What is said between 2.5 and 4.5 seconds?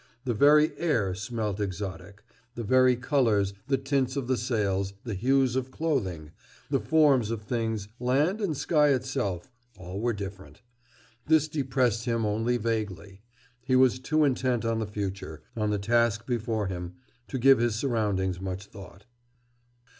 the very colors, the tints of the